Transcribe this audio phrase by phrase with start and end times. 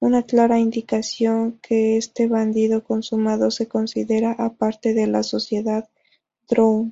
[0.00, 5.86] Una clara indicación que este bandido consumado se considera aparte de la sociedad
[6.48, 6.90] drow.